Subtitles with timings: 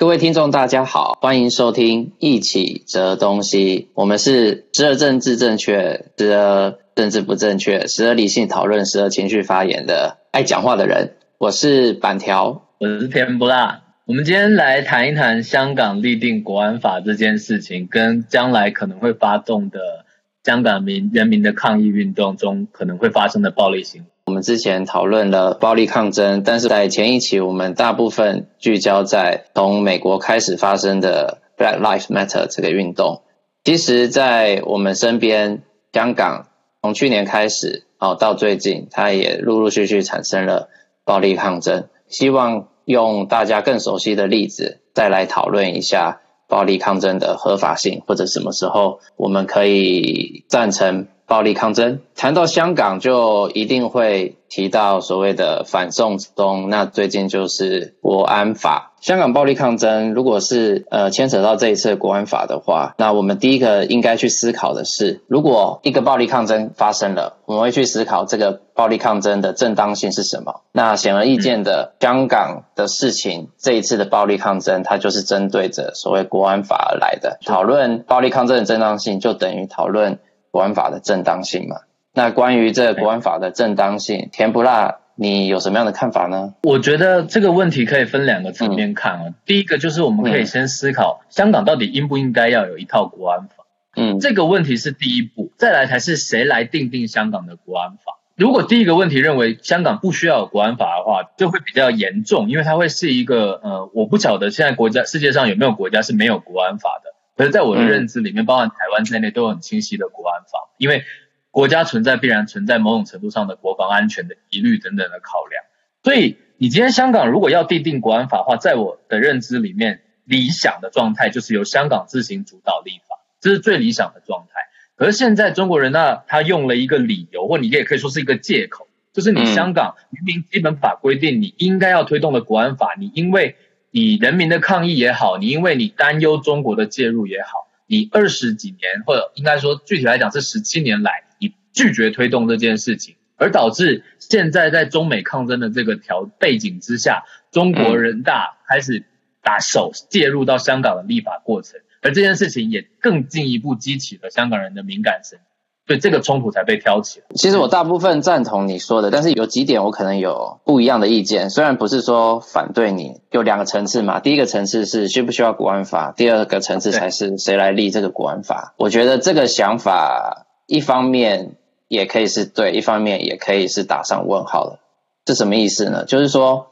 [0.00, 3.90] 各位听众，大家好，欢迎收听一起折东西。
[3.92, 11.16] 我们是时而政治正确，时而政治不正确，时而理性讨论，时而情绪发言的爱讲话的人。
[11.36, 13.82] 我是板条，我是甜不辣。
[14.06, 20.06] 我们今天来谈一谈香港立定国安法这件事情，跟将来可能会发动的
[20.42, 24.06] 香港民人民的抗议运动中可能会发生的暴力行。
[24.30, 33.22] 我们之前讨论了暴力抗争，但是在前一期我们大部分聚焦在从美国开始发生的 Black Lives Matter 这个运动。
[33.64, 36.46] 其实，在我们身边，香港
[36.80, 40.68] 从去年开始，哦，到最近，它也陆陆续续产生了
[41.04, 41.88] 暴力抗争。
[42.06, 51.08] 希望用大家更熟悉的例子，再来讨论一下暴力抗争的合法性，或者什么时候我们可以赞成。
[51.30, 58.94] 暴力抗争，谈到香港就一定会提到所谓的反送中，那最近就是国安法。
[59.00, 70.62] 香港暴力抗争，如果是呃牵扯到这一次的国安法的话，那我们第一个应该去思考的是，如果一个暴力抗争发生了，我们会去思考这个暴力抗争的正当性是什么？
[70.72, 77.38] 那显而易见的，香港的事情，这一次的暴力抗争，它就是针对着所谓国安法而来的。
[77.46, 80.18] 讨论暴力抗争的正当性，就等于讨论。
[80.50, 81.76] 国安法的正当性嘛？
[82.12, 86.54] 那关于这个国安法的正当性，甜不辣，你有什么样的看法呢？
[86.62, 89.22] 我觉得这个问题可以分两个层面看啊。
[89.26, 93.64] 嗯、第一个就是我们可以先思考，香港到底应不应该要有一套国安法？
[93.96, 98.18] 嗯，这个问题是第一步，再来才是谁来定定香港的国安法。
[98.36, 107.12] 如果第一个问题认为香港不需要有国安法的话，就会比较严重，因为它会是一个呃，我不晓得现在国家世界上有没有国家是没有国安法的。
[107.40, 110.68] 可是，在我的认知里面，包含台湾在内，都有很清晰的国安法。
[110.76, 111.04] 因为
[111.50, 115.64] 国家存在，必然存在某种程度上的国防安全的疑虑等等的考量。
[116.02, 124.60] 所以，你今天香港如果要订定国安法的话，在我的认知里面，理想的状态就是由香港自行主导立法，这是最理想的状态。
[124.94, 133.56] 可是现在中国人呢，他用了一个理由，或你也可以说是一个借口，就是你香港明明基本法规定你应该要推动的国安法，你因为。
[133.92, 149.04] 你人民的抗议也好，你因为你担忧中国的介入也好，你二十几年或者应该说具体来讲是十七年来，你拒绝推动这件事情，而导致现在在中美抗争的这个条背景之下，中国人大开始
[149.42, 155.49] 打手介入到香港的立法过程，而这件事情也更进一步激起了香港人的敏感神经。
[155.90, 157.20] 所以这个冲突才被挑起。
[157.34, 161.50] 其实我大部分赞同你说的，但是有几点我可能有不一样的意见。
[161.50, 164.20] 虽然不是说反对你，有两个层次嘛。
[164.20, 168.72] 第一个层次是需不需要国安法，第二个层次才是谁来立这个国安法。
[168.76, 171.56] 我觉得这个想法一方面
[171.88, 174.78] 也可以是对，一方面也可以是打上问号的。
[175.26, 176.04] 是什么意思呢？
[176.04, 176.68] 就是说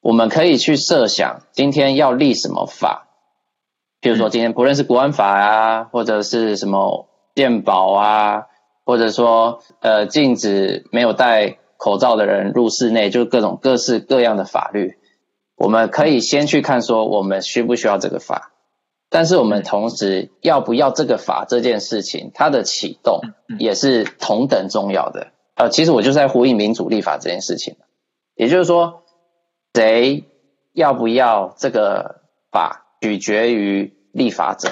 [0.00, 3.06] 我们可以去设想今天要立什么法，
[4.00, 7.06] 比如说今天不论是国安法啊，或者是什么。
[7.40, 8.48] 健保啊，
[8.84, 14.98] 或者说呃，禁止没有戴口罩的人入室内，就各种各式各样的法律，
[15.56, 18.52] 我们可以先去看说我们需不需要这个法，
[19.08, 23.20] 但是我们同时要不要这个法这件事情，它的启动
[23.58, 25.28] 也是同等重要的。
[25.54, 27.76] 呃，其实我就是在呼应民主立法这件事情，
[28.34, 29.04] 也就是说，
[29.72, 30.26] 谁
[30.74, 32.20] 要不要这个
[32.52, 34.68] 法，取决于立法者，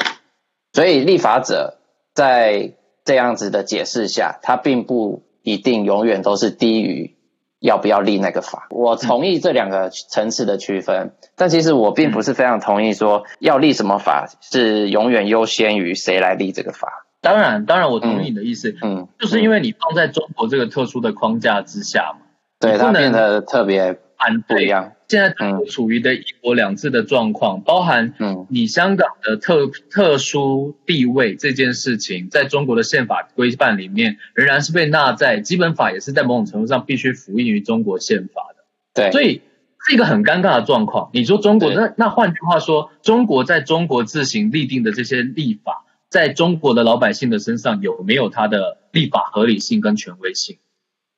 [0.74, 1.77] 所以立法者。
[2.18, 2.72] 在
[3.04, 7.16] 这样子的解释下，它并不一定永远都是低于
[7.60, 8.66] 要不要立那个法。
[8.70, 17.06] 我同意这两个层次的区分，但其实我并不是非常同意说要立什么法是永远优先于谁来立这个法。
[17.20, 22.26] 当然，当然我同意你的意思，嗯，嗯，就是因为你放在中国这个特殊的框架之下嘛，
[22.58, 24.00] 对，它变得特别。
[24.20, 38.64] 安不一样，现在中国处于的一国两制的状况，包含嗯，你香港的特特殊地位这件事情，在中国的宪法规范里面，仍然是被纳在基本法，也是在某种程度上必须服役于中国宪法的。
[38.92, 39.40] 对，所以
[39.86, 41.08] 是一个很尴尬的状况。
[41.14, 50.58] 你说中国，那那换句话说，中国在中国自行立定的这些立法，在中国的老百姓的身上有没有它的立法合理性跟权威性？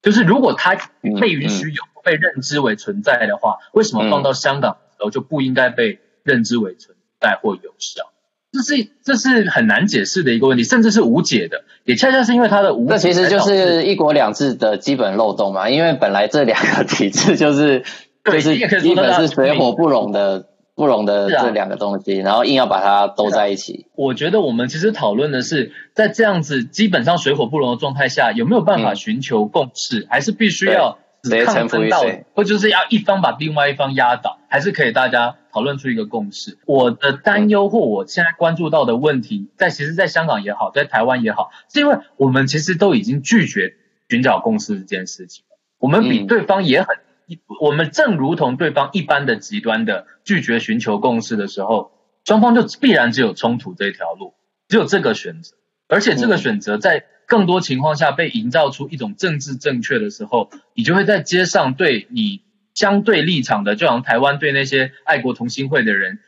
[0.00, 0.76] 就是如果它
[1.20, 1.82] 被允许有。
[2.04, 8.10] 被认知为存在的话，为什么放到香港的时候就不应该被认知为存在或有效？
[8.52, 11.62] 这是这是很难解释的一个问题，甚至是无解的。
[11.84, 15.70] 也恰恰是因为它的无解，这其实就是一国两制的基本漏洞嘛。
[15.70, 17.84] 因为本来这两个体制就是
[18.24, 23.86] 就是基本是水火不容的不容的这两个东西，然后硬要把它兜在一起。
[23.94, 30.98] 我觉得我们其实讨论的是，在这样子基本上水火不容的状态下，有没有办法寻求共识，还是必须要？
[31.22, 36.58] 谁臣服于谁，或就是要一方把另外一方压倒，还是可以大家讨论出一个共识。
[36.66, 43.74] 我的担忧或我现在关注到的问题，在其实，在香港也好，在台湾也好，是因为我们其实都已经拒绝
[44.08, 45.44] 寻找共识这件事情。
[45.78, 46.96] 我们比对方也很，
[47.28, 51.92] 嗯、我们正如同对方一般的极端的拒绝寻求共识的时候，
[52.24, 54.34] 双方就必然只有冲突这条路，
[54.68, 55.56] 只有这个选择。
[55.88, 62.42] 而且这个选择在更多情况下被营造出一种政治正确的时候，你就会在街上对你
[62.74, 66.18] 相对立场的，就像台湾对那些爱国同心会的人，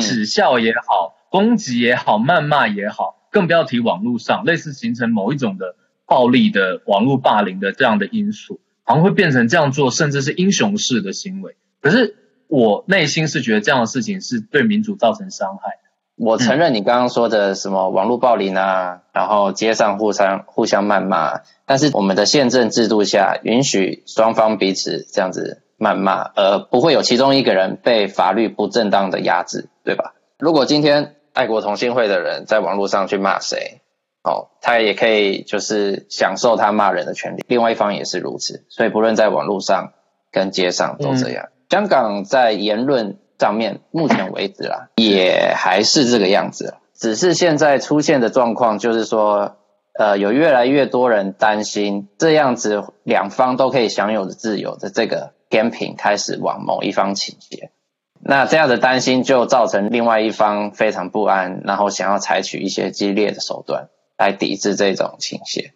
[0.00, 11.54] 耻笑也好，攻击也好，谩骂也好，更不要提网络上类似形成某一种的暴力的网络霸凌的这样的因素，好像会变成这样做，甚至是英雄式的行为。
[11.80, 12.16] 可是
[12.48, 15.78] 我内心是觉得这样的事情是对民主造成伤害。
[16.16, 30.14] 我承认你刚刚说的什么网络暴力啊，然后街上互相互相谩骂，但是我们的宪政制度下允许双方彼此这样子谩骂，而不会有其中一个人被法律不正当的压制，对吧？
[30.38, 33.80] 如果今天爱国同心会的人在网络上去骂谁，
[34.22, 39.92] 哦，他也可以就是享受他骂人的权利，另外一方也是如此，所以不论在网络上
[40.30, 41.46] 跟街上都这样。
[41.46, 43.18] 嗯、香港在言论。
[43.44, 49.58] 上面目前为止啦，也还是这个样子，只是现在出现的状况就是说，
[49.98, 57.70] 呃，有越来越多人担心这样子两方都可以享有的自由的这个 gaming 开始往某一方倾斜，
[58.18, 65.74] 那这样的担心就造成另外一方非常不安，然后想要采取一些激烈的手段来抵制这种倾斜。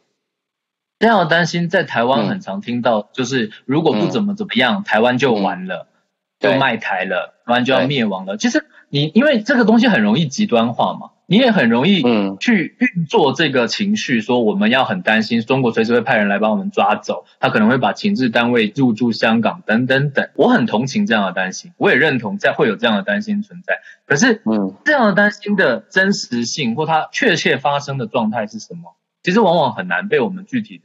[0.99, 5.87] 这样的担心在台湾很常听到，嗯、就是如果不怎么怎么样，嗯、台湾就完了。
[5.93, 5.98] 嗯
[6.39, 8.37] 就卖台了，完就要灭亡了。
[8.37, 12.03] 其实你因为这个东西很容易极端化嘛，你也很容易
[12.39, 20.29] 去运作这个情绪，说我们要很担心中国随时会派人来把我们抓走，他可能会把情治单位入驻香港等等等。
[20.35, 23.81] 我很同情这样的担心，我也认同在会有这样的担心存在。
[24.07, 28.95] 可是，嗯，这样的担心的真实性或它确切发生的状态是什么？
[29.23, 30.85] 其实往往很难被我们具体的。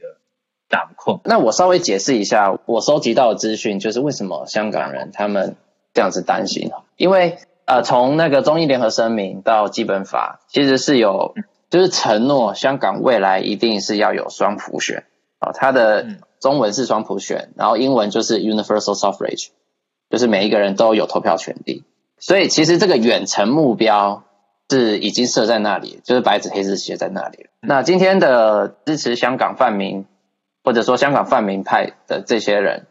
[0.68, 1.20] 掌控。
[1.24, 5.56] 那我稍微解释一下，我收集到的资讯就是为什么香港人他们
[5.92, 6.70] 这样子担心。
[6.96, 11.34] 因为呃，从那个中英联合声明到基本法，其实是有
[11.70, 15.04] 就是承诺香港未来一定是要有双普选
[15.38, 15.52] 啊。
[15.52, 16.06] 它的
[16.40, 19.48] 中文是双普选，然后英文就是 universal suffrage，
[20.10, 21.84] 就是每一个人都有投票权利。
[22.18, 24.24] 所以其实这个远程目标
[24.68, 27.46] 是已经设在那里，就是白纸黑字写在那里。
[27.60, 30.06] 那今天的支持香港泛民。
[30.64, 32.86] 或者说香港泛民派的这些人，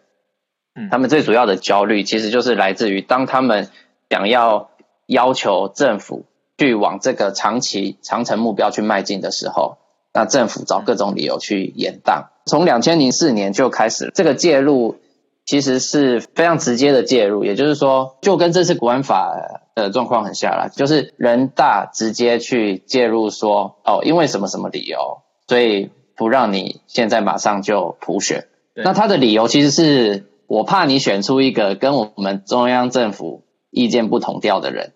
[0.75, 3.69] 嗯，他们最主要的焦虑其实就是来自于当他们
[4.11, 4.69] 想要
[5.07, 6.25] 要求政府
[6.55, 9.77] 去往这个长期长程目标去迈进的时候，
[10.13, 12.27] 那政府找各种理由去延宕。
[12.45, 14.97] 从两千零四年就开始，这个介入
[15.43, 19.35] 其实是非常直接的介入，也就是说，就跟这次国安法
[19.73, 25.89] 的状况很像啦，就是人大直接去介入说，哦，因为什么什么理由，所以。
[26.15, 34.93] 不让你现在马上就普选，那他的理由其实是我怕你选出一个跟我们中央政府意见不同调的人，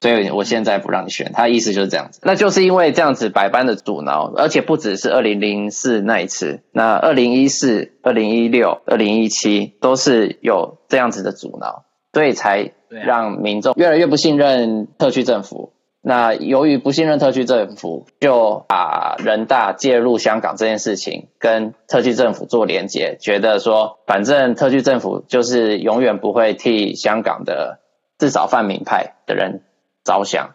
[0.00, 1.32] 所以我现在不让你选。
[1.32, 15.72] 他的意思就是这样子，那就是因为这样子百般的阻挠，而且不只是二零零四那一次，那二零一四、二零一六、二零一七都是有这样子的阻挠，所以才让民众越来越不信任特区政府。
[16.08, 27.80] 那由于不信任特区政府，就把人大介入香港这件事情跟特区政府做连结，觉得说反正特区政府就是永远不会替香港的
[28.20, 29.62] 至少泛民派的人
[30.04, 30.50] 着想，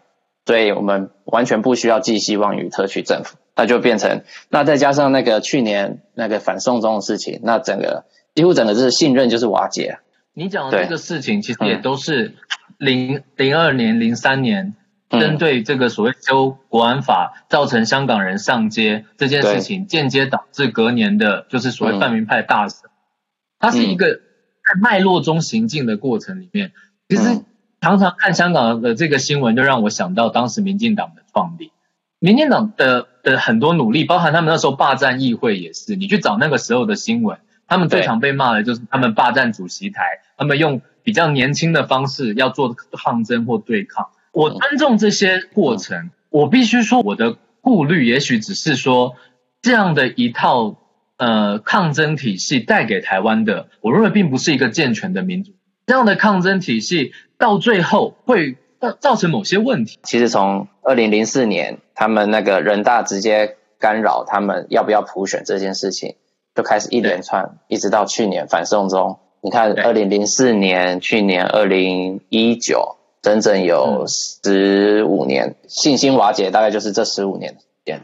[0.46, 3.36] 所以我们完全不需要寄希望于特区政府。
[3.54, 10.00] 那就变成，那再加上那个去年那个反送中的事情，那整个几乎整个就是信任就是瓦解。
[10.34, 12.36] 你讲的这个事情其实也都是
[12.78, 14.76] 零零二年、零三年。
[15.12, 22.90] 针对这个所谓修国安法造成香港人上街这件事情，间接导致隔年的就是所谓泛民派大胜。
[23.60, 26.72] 它是一个在脉络中行进的过程里面。
[27.10, 27.44] 其实
[27.82, 31.72] 常常看香港的这个新闻，就让我想到当时民进党的创立，
[32.20, 35.96] 民进党的的很多努力，包含他们那时候霸占议会也是。
[35.96, 40.04] 你去找那个时候的新闻，他们最常被骂的就是他们霸占主席台，
[40.38, 44.10] 他们用比较年轻的方式要做抗争或对抗。
[44.32, 49.16] 我尊重这些过程，我必须说，我的顾虑也许只是说，
[49.62, 50.78] 这样的一套
[51.18, 55.52] 呃抗争体系带给台湾的，我认为并不是一个健全的民主。
[55.86, 60.00] 这样的抗争体系到最后会造造成某些问题。
[60.04, 66.16] 其实从二零零四年他们那个人大直接干扰他们要不要普选这件事情，
[66.56, 77.58] 就开始一连串，一直到去年反送中，你看，二零零四年，去年二零一九，整整有十五年，嗯、信心瓦解，大概就是这十五年。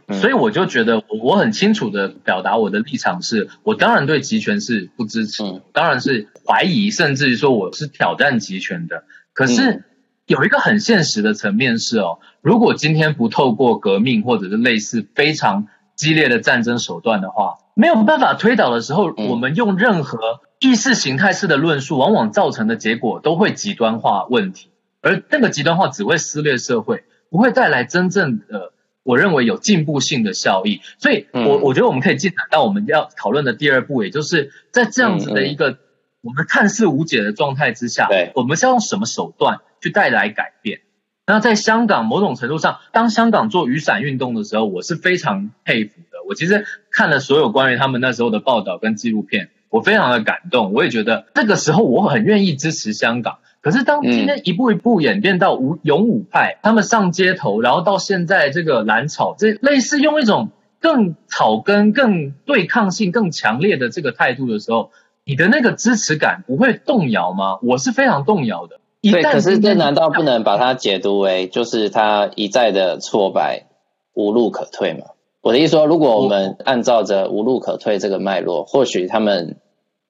[0.07, 9.03] 嗯、所以我就觉得，我很清楚的表达我的立场是，我当然对集权是不支持，嗯、当然是怀疑，甚至于说我是挑战集权的。
[9.33, 9.83] 可是
[10.25, 24.71] 有一个很现实的层面是哦，如果今天不透过革命或者是类似非常激烈的战争手段的话，没有办法推倒的时候，嗯、我们用任何意识形态式的论述，往往造成的结果都会极端化问题，
[25.07, 28.73] 而那个极端化只会撕裂社会，不会带来真正的。
[29.03, 35.77] 我认为有进步性的效益，所以我，我我觉得我们可以进展到我们要讨论的第二步，也就是在这样子的一个
[36.19, 40.81] 我们看似无解的状态之下，对，我们是要用什么手段去带来改变？
[41.25, 46.17] 那在香港，某种程度上，当香港做雨伞运动的时候，我是非常佩服的。
[46.27, 50.73] 我其实看了所有关于他们那时候的报道跟纪录片，我非常的感动。
[50.73, 53.37] 我也觉得那个时候我很愿意支持香港。
[53.67, 64.91] 可是当今天一步一步演变到武勇武派，他们上街头，然后到现在这个蓝草，这类似用一种更草根、更对抗性更强烈的这个态度的时候，
[65.25, 67.59] 你的那个支持感不会动摇吗？
[67.61, 68.79] 我是非常动摇的。
[69.01, 73.65] 对，可是这难道不能把它解读为就是他一再的挫败，
[74.13, 75.07] 无路可退吗？
[75.41, 79.57] 我的意思说，如果我们按照着无路可退这个脉络，或许他们。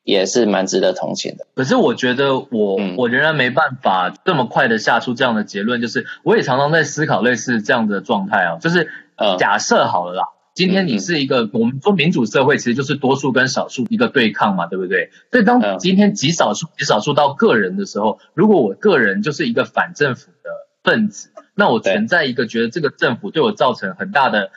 [0.08, 10.24] 也是蛮值得同情的，可是我觉得我、嗯、我仍然没办法这么快的下出这样的结论，就是我也常常在思考类似这样的状态啊，就是呃假设好了啦，
[10.54, 15.10] 今天你是一个、嗯、我们说民主社会其实就是多数跟少数一个对抗嘛，对不对？
[15.30, 20.50] 所以当今天极少数极少数到个人的时候，如果我个人就是一个反政府的
[20.86, 24.52] 分子，那我存在一个觉得这个政府对我造成很大的。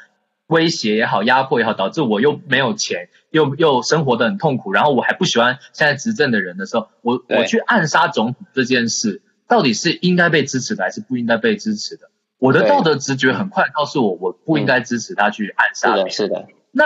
[0.51, 12.11] 威胁也好，压迫也好，导致我又没有钱，又又生活的很痛苦，然后我还不喜欢现在执政的人的时候，我我去暗杀总统这件事，到底是应该被支持的还是不应该被支持的？
[12.39, 15.95] 我的道德直觉很快告诉我，我不应该支持他去暗杀。
[15.97, 16.47] 是的，是的。
[16.73, 16.85] 那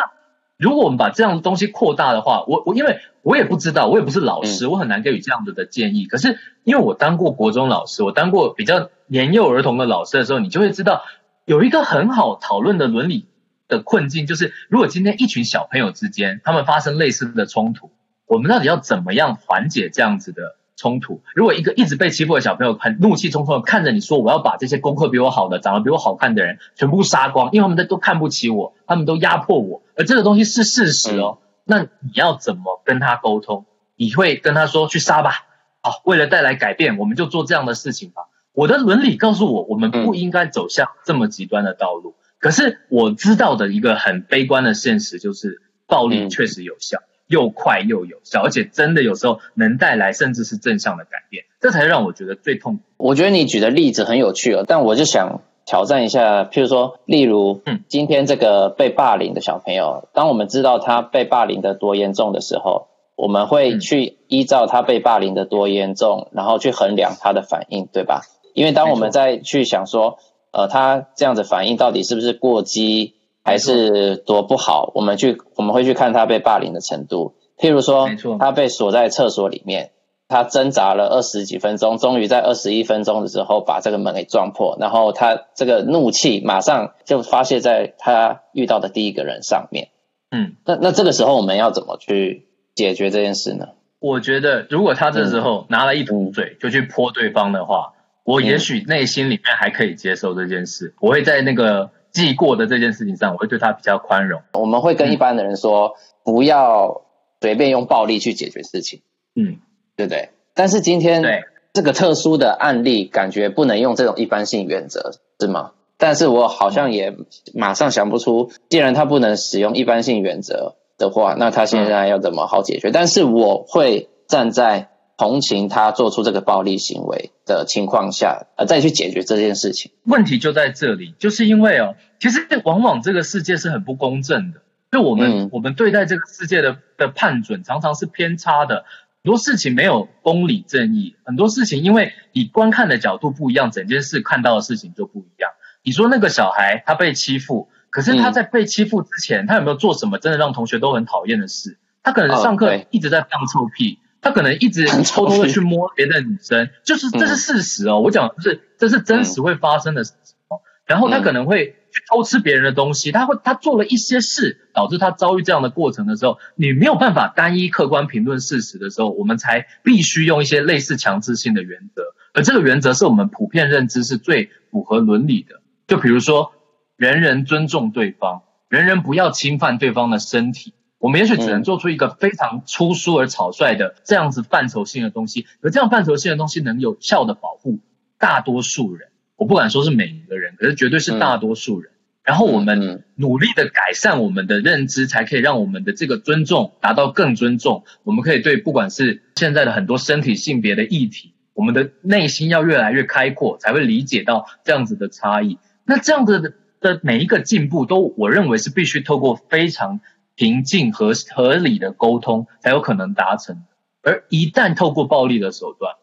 [0.58, 6.04] 如果我们把这样的东西扩大的话，我我因为我也不知道，我也不是老师，我很难给予这样子的建议。
[6.04, 11.04] 可是因为我当过国中老师，我当过比较年幼儿童的老师的时候，你就会知道
[11.46, 13.26] 有一个很好讨论的伦理。
[13.68, 17.90] 的困境就是，如果今天一群小朋友之间他们发生类似的冲突，
[18.26, 21.22] 我们到底要怎么样缓解这样子的冲突？
[21.34, 31.38] 如果一个一直被欺负的小朋友很怒气冲冲的看着你说，我要把这些功课比我好的、长得比我好看的人全部杀光，因为他们都看不起我，他们都压迫我，而这个东西是事实哦。
[31.64, 33.66] 那你要怎么跟他沟通？
[33.96, 35.46] 你会跟他说去杀吧？
[35.80, 38.22] 好，为了带来改变，我们就做这样的事情吧。
[38.52, 42.14] 我的伦理告诉我，我们不应该走向这么极端的道路。
[42.44, 52.82] 可是我知道的一个很悲观的现实就是，暴力确实有效，又快又有效，而且真的有时候能带来甚至是正向的改变，这才让我觉得最痛苦。
[52.98, 68.20] 我觉得你举的例子很有趣哦，但我就想挑战一下，譬如说，例如，嗯，今天这个被霸凌的小朋友，当我们知道他被霸凌的多严重的时候，我们会去依照他被霸凌的多严重，然后去衡量他的反应，对吧？
[68.52, 70.18] 因为当我们在去想说。
[70.54, 74.92] 呃，他这样子反应到底是不是过激，还是多不好？
[74.94, 77.34] 我们去我们会去看他被霸凌的程度。
[77.58, 78.08] 譬如说，
[78.38, 79.90] 他被锁在厕所里面，
[80.28, 89.88] 他挣扎了二十几分钟，终于在二十一分钟的时候把这个门给撞破，然后他这个怒气马上就发泄在他遇到的第一个人上面。
[90.30, 92.46] 嗯，那那这个时候我们要怎么去
[92.76, 93.70] 解决这件事呢？
[93.98, 97.93] 我觉得，如果他这时候拿了一桶水就去泼对方的话。
[98.24, 104.40] 我也许内心里面还可以接受这件事，嗯、我会在那个记过的这件事情上，我会对他比较宽容。
[104.54, 107.02] 我们会跟一般的人说，嗯、不要
[107.42, 109.02] 随便用暴力去解决事情，
[109.36, 109.58] 嗯，
[109.94, 110.30] 对不对？
[110.54, 115.72] 但是今天对这个特殊的案例，感觉不能用这种一般性原则，是吗？
[115.98, 117.14] 但是我好像也
[117.52, 122.88] 马上想不出，既然他不能使用一般性原则的话，那他现在要怎么好解决？
[122.88, 124.88] 嗯、但是我会站在。
[125.16, 129.92] 同情他做出这个暴力行为的情况下，呃，再去解决这件事情。
[130.04, 138.84] 问题就在这里，就是因为哦，其实往往这个世界是很不公正的，就我们、嗯、我们对待这个世界的的判准常常是偏差的。
[139.22, 145.52] 很多事情没有公理正义，很多事情因为你观看的角度不一样，整件事看到的事情就不一样。
[145.82, 151.78] 你说那个小孩他被欺负，可是他在被欺负之前，嗯、他有没有做什么真的让同学都很讨厌的事？
[152.02, 153.98] 他可能上课一直在放臭屁。
[154.00, 158.00] 哦他可能一直偷偷的去摸别的女生，就是这是事实哦。
[158.00, 160.62] 我讲的是这是真实会发生的事情哦。
[160.86, 172.02] 然后他可能会去偷吃别人的东西，他会他做了一些事，导致他遭遇这样的过程的时候，你没有办法单一客观评论事实的时候，我们才必须用一些类似强制性的原则，
[172.32, 175.60] 而这个原则是我们普遍认知是最符合伦理的。
[175.86, 176.52] 就比如说，
[176.96, 180.72] 人人尊重对方，人人不要侵犯对方的身体。
[181.04, 187.80] 我们也许只能做出一个非常粗疏而草率的这样子范畴性的东西，而这样范畴性的东西能有效的保护
[188.18, 189.10] 大多数人。
[189.36, 191.92] 我不敢说是每一个人，可是绝对是大多数人。
[192.22, 197.84] 然后我们努力的改善我们的认知，才可以让我们的这个尊重达到更尊重。
[198.04, 205.58] 我们可以对不管是现在的很多身体性别的议题，我们的内心要越来越开阔，才会理解到这样子的差异。
[205.84, 210.00] 那这样子的的每一个进步，都我认为是必须透过非常。
[210.34, 213.64] 平静和合理的沟通才有可能达成，
[214.02, 215.94] 而一旦透过暴力的手段，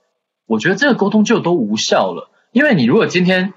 [0.46, 2.30] 我觉得这个沟通就都无效了。
[2.52, 3.54] 因为你如果今天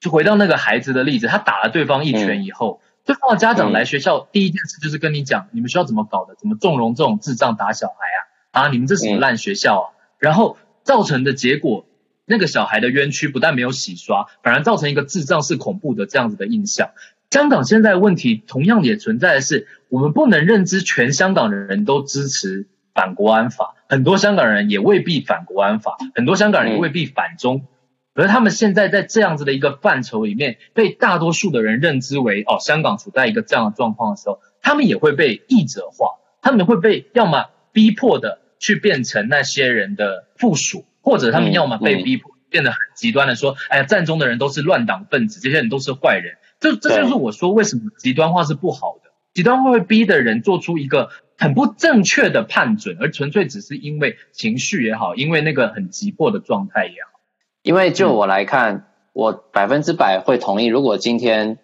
[0.00, 8.66] 就回到那个孩子的例子，他打了对方一拳以后，嗯、对方的家长来学校、嗯、第一件事就是跟你讲，你们学校怎么搞的，怎么纵容这种智障打小孩啊？
[8.66, 9.86] 啊，你们这什么烂学校啊？
[9.94, 11.86] 嗯、然后造成的结果，
[12.24, 16.90] 那个小孩的冤屈不但没有洗刷，反而造成一个智障是恐怖的这样子的印象。
[17.30, 27.68] 香港现在问题同样也存在的是，我们不能认知全香港的人都支持反国安法，很多香港人也未必反国安法，很多香港人也未必反中，
[28.12, 46.38] 而他们现在在这样子的一个范畴里面，被大多数的人认知为哦，香港处在一个这样的状况的时候，他们也会被异者化，他们会被要么逼迫的去变成那些人的附属，或者他们要么被逼迫变得很极端的说，哎呀，战中的人都是乱党分子，这些人都是坏人。
[46.58, 49.03] 这这就是我说为什么极端化是不好的，
[49.34, 57.20] 极端化会逼的人做出一个很不正确的判准，而纯粹只是因为情绪也好，因为那个很急迫的状态也好。
[57.62, 61.58] 因为就我来看，嗯、我百分之百会同意，如果今天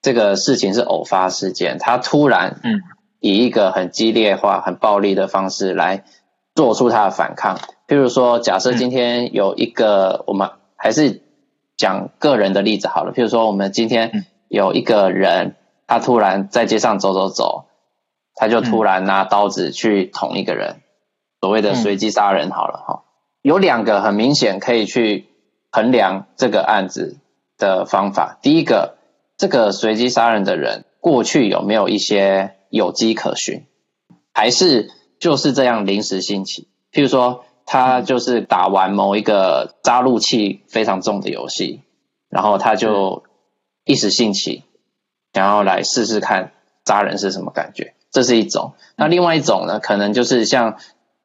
[0.00, 2.80] 这个事情是偶发事件，他突然嗯
[3.20, 6.04] 以一个很激烈化、很暴力的方式来
[6.54, 11.20] 做出他的反抗，譬如说，假设今天有一个，我们还是
[11.76, 14.10] 讲个人的例子好了，譬如说我们今天。
[14.14, 15.54] 嗯有一个人，
[15.90, 17.64] 他突然在街上走走走，
[18.36, 20.82] 他就突然拿刀子去捅一个人，嗯、
[21.40, 23.02] 所谓的随机杀人好了哈。
[23.42, 25.26] 有两个很明显可以去
[25.72, 27.16] 衡量这个案子
[27.58, 28.38] 的方法。
[28.40, 28.98] 第一个，
[29.36, 33.66] 这个随机杀人的人过去有没有一些有迹可循，
[34.32, 36.68] 还是就是这样临时兴起？
[36.92, 41.82] 譬如说，他就是打完某一个杀戮气非常重的游戏，
[42.28, 43.24] 然后他就。
[43.82, 44.62] 一时兴起，
[45.32, 46.52] 然后来试试看
[46.84, 48.72] 扎人是什么感觉，这是一种。
[48.96, 50.76] 那另外一种呢，可能就是像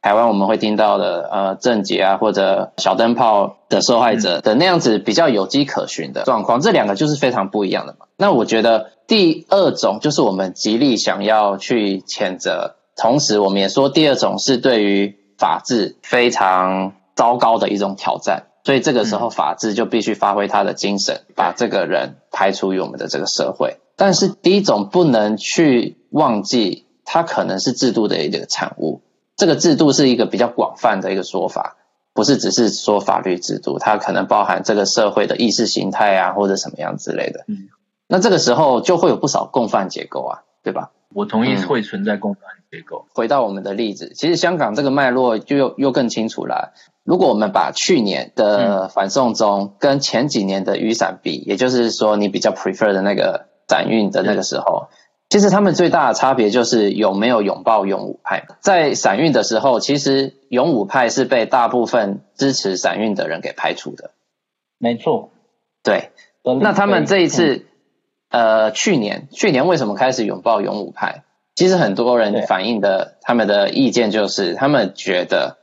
[0.01, 6.61] 台湾我们会听到的，呃，郑捷啊，或者小灯泡的受害者的那样子比较有迹可循的状况。
[6.61, 8.05] 这两个就是非常不一样的嘛。
[8.15, 18.43] 那我觉得第二种就是我们极力想要去谴责，同时我们也说第二种是对于法治非常糟糕的一种挑战。
[18.63, 23.77] 所以这个时候，法治就必须发挥它的精神，把这个人排除于我们的这个社会。
[23.95, 29.01] 但是第一种不能去忘记，它可能是制度的一个产物。
[29.38, 31.77] 这个制度是一个比较广泛的一个说法，
[32.13, 37.43] 不是只是说法律制度，它可能包含这个社会的意识形态啊，或者什么样之类的。
[37.47, 37.69] 嗯，
[38.08, 40.91] 那这个时候就会有不少共犯结构啊，对吧？
[41.13, 43.05] 我同意会存在共犯结构。
[43.08, 46.73] 嗯，回到我们的例子，其实香港这个脉络就又又更清楚了。
[47.03, 54.88] 如果我们把去年的反送中跟前几年的雨伞比，也就是说你比较 prefer 的那个伞运的那个时候，
[55.30, 58.45] 其实他们最大的差别就是有没有拥抱勇武派。
[58.60, 64.12] 在散运的时候，其实勇武派是被大部分支持散运的人给排除的。
[64.78, 65.32] 没错，
[65.84, 66.12] 对。
[66.62, 67.65] 那他们这一次，
[68.30, 71.23] 呃，去年去年为什么开始拥抱勇武派？
[71.56, 75.58] 其实很多人反映的他们的意见就是，他们觉得。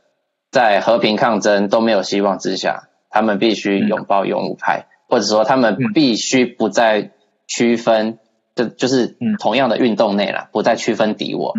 [0.51, 7.09] 在和平抗争都没有希望之下，他们必须拥抱勇武派，或者说他们必须不再
[7.47, 8.19] 区分，
[8.55, 11.53] 就就是同样的运动内了，不再区分敌我，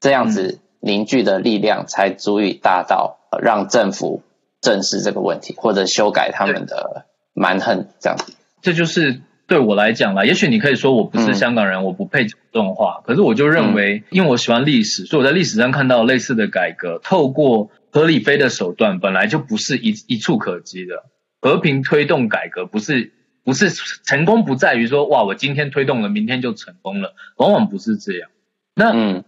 [0.00, 4.22] 这样子凝聚的力量才足以大到让政府
[4.60, 8.34] 正视这个问题，或者修改他们的蛮横这样子。
[8.62, 17.70] 这就是对我来讲啦，也许你可以说我不是香港人，我不配讲这种话，可是我就认为，因为我喜欢历史，所以我在历史上看到类似的改革，透过。
[17.94, 21.04] 合理非的手段本来就不是一一触可及的，
[21.40, 23.12] 和平推动改革不是
[23.44, 28.30] 不是成功不在于说哇我今天推动了明天就成功了，往往不是这样。
[28.74, 29.24] 那嗯，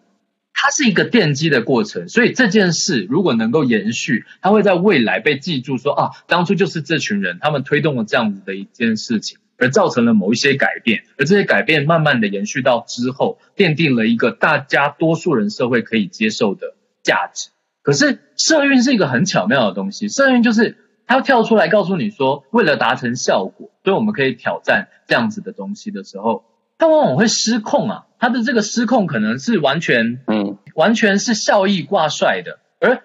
[0.53, 17.51] 它是一个奠基的过程，所以这件事如果能够延续，它会在未来被记住说啊当初就是这群人他们推动了这样子的一件事情，而造成了某一些改变，而这些改变慢慢的延续到之后，奠定了一个大家多数人社会可以接受的价值。
[17.83, 20.77] 可是社运是一个很巧妙的东西，社运就是
[21.07, 26.43] 它跳出来告诉你说，为了达成效果，所以我们可以挑战这样子的东西的时候，
[26.77, 28.07] 它往往会失控啊。
[28.19, 33.05] 它的这个失控可能是完全，嗯，完全是效益挂帅的，而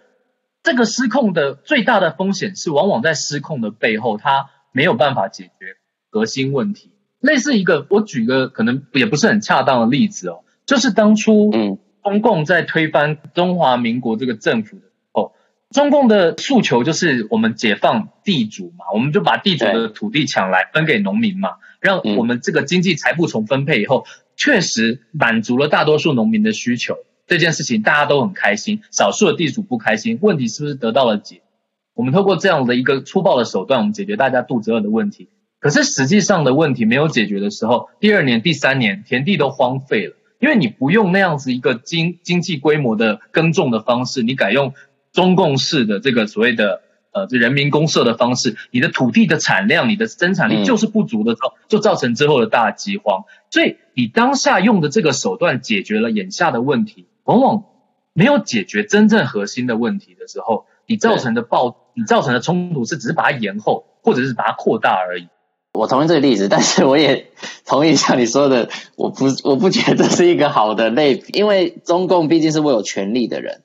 [0.63, 5.76] 这个失控的最大的风险是，往往在失控的背后，它没有办法解决
[6.10, 6.94] 核心问题。
[7.20, 14.84] 类似一个，我举个可能也不是很恰当的例子哦，就是当初，嗯，中共在推翻中华民国这个政府的
[15.71, 24.05] 中共的诉求就是我们解放地主嘛，我们就把地主的土地抢来分给农民嘛，让我们这个经济财富重分配以后。
[24.38, 26.95] 确实满足了大多数农民的需求，
[27.27, 30.17] 这件事情大家都很开心，少数的地主不开心。
[30.19, 31.41] 问题是不是得到了解？
[31.93, 35.29] 我们透过这样的一个粗暴的手段，我们解决大家肚子饿的问题。
[35.60, 44.73] 可是实际上的问题没有解决的时候，第二年、第三年田地都荒废了，因为你不用那样子一个经经济规模的耕种的方式，你改用
[45.13, 46.82] 中共式的这个所谓的。
[47.13, 53.26] 呃，这人民公社的方式，你的土地的产量、你的生产力就是不足的时候，就造成之后的大饥荒。
[53.50, 57.65] 所以你当下用的这个手段解决了眼下的问题，往往
[58.13, 65.28] 没有解决真正核心的问题的时候，你造成的暴，你造成的冲突是只是把它延后，或者是把它扩大而已。
[65.74, 67.28] 我同意这个例子，但是我也
[67.65, 73.63] 同意像你说的，我不我不觉得这是一个好的类比，因为中共毕竟是握有权力的人。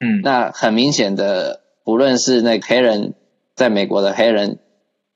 [0.00, 1.60] 嗯，那很明显的。
[1.82, 3.14] 不论是那个黑人
[3.56, 4.58] 在美国的黑人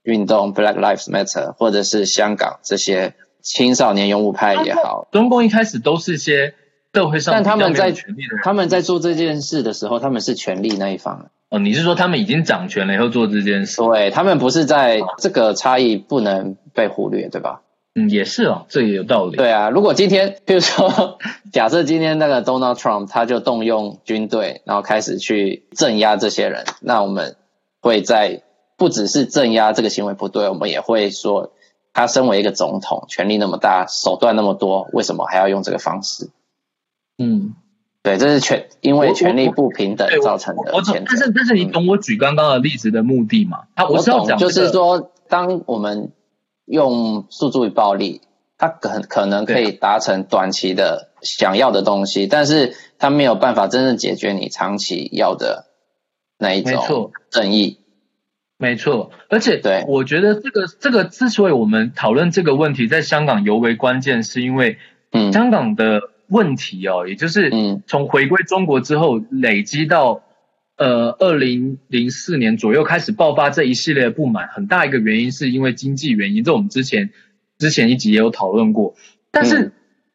[0.02, 6.54] 运动 Black Lives Matter，或者是香港这些青少年拥护派也好，中共一开始都是些
[6.92, 7.94] 社会上，但他们在
[8.42, 11.30] 他们在做这件事的时候，他们是权力那一方。
[11.50, 13.76] 哦，你是说他们已经掌权了以后做这件事？
[13.76, 17.60] 对，他们不是在这个差异不能被忽略，对吧？
[17.96, 19.36] 嗯，也是哦，这也有道理。
[19.36, 21.18] 对啊，如果今天， 比如说，
[21.52, 27.36] 假设今天那个 Donald Trump 他就动用军队，然后开始去镇压这些人，那我们
[27.80, 28.42] 会在
[28.76, 31.52] 不只是镇压这个行为不对，我们也会说，
[31.92, 36.30] 他身为一个总统，权力那么大，手段那么多，为什么还要用这个方式？
[37.16, 37.54] 嗯，
[38.02, 40.72] 对，这是权因为权力不平等造成的。
[40.74, 43.66] 我懂，但是但是你懂我举刚刚的例子的目的吗？
[43.76, 46.10] 他我是要讲，就是说，当我们。
[46.64, 48.22] 用诉诸于暴力，
[48.56, 55.66] 他可可能可以达成短期的想要的东西，但是他没有办法真正解决你长期要的
[56.38, 57.80] 那一种正义。
[58.56, 64.78] 没错，而且对，我觉得这个这个之所以我们讨论这个问题，在香港尤为关键，是因为
[65.32, 67.50] 香港的问题哦，也就是
[67.86, 70.22] 从回归中国之后累积到。
[70.76, 77.10] 呃，二零零四年左右开始爆发这一系列的不满，很大一个原因是因为经济原因，这我们之前
[77.58, 78.96] 之前一集也有讨论过。
[79.30, 79.72] 但是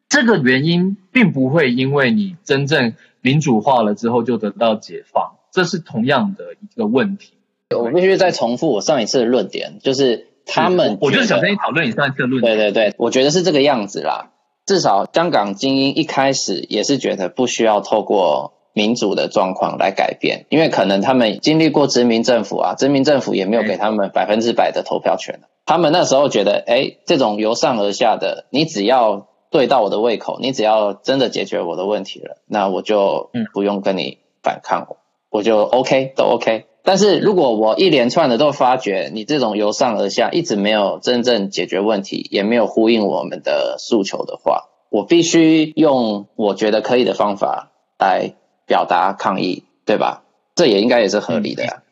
[0.09, 7.33] 这个原因并不会因为你真正民主化了之后就得到解放，这是同样的一个问题。
[7.73, 12.57] 我必须再重复我上一次的论点，就是他们，我就是想跟你讨论你上一次的论点。
[12.57, 14.31] 对对对，我觉得是这个样子啦。
[14.65, 18.58] 至少香港精英一开始也是觉得不需要透过。
[18.73, 25.41] 民主的状况来改变，因为可能他们经历过殖民政府啊，殖民政府也没有给他们百分之百的投票权。
[25.65, 34.87] 他们那时候觉得，哎，这种由上而下的，你只要对到我的胃口，你只要真的解决我的问题了，那我就不用跟你反抗，
[35.29, 36.65] 我就 OK 都 OK。
[36.81, 48.33] 但是如果我一连串的都发觉你这种由上而下一直没有真正解决问题，也没有呼应我们的诉求的话，我必须用我觉得可以的方法来。
[48.69, 50.23] 表达抗议，对吧？
[50.55, 51.83] 这也应该也是合理的呀，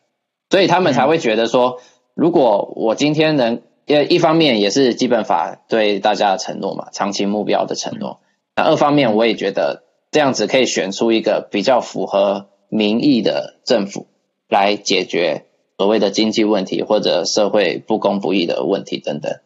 [0.49, 1.79] 所以他们才会觉得说，
[2.13, 8.19] 如果我今天能，呃，一方面也是基本法对大家的承诺嘛，长期目标的承诺。
[8.57, 14.07] 那二方面，我也觉得这样子可以选出一个比较符合民意的政府，
[14.49, 15.45] 来解决
[15.77, 19.39] 所谓的经济问题或者社会不公不义的问题等等。